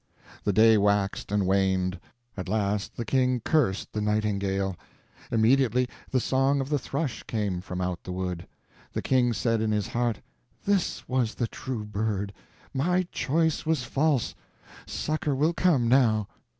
[0.43, 1.99] The day waxed and waned.
[2.35, 4.75] At last the king cursed the nightingale.
[5.29, 8.47] Immediately the song of the thrush came from out the wood.
[8.93, 10.19] The king said in his heart,
[10.65, 12.33] "This was the true bird
[12.73, 14.33] my choice was false
[14.87, 16.27] succor will come now."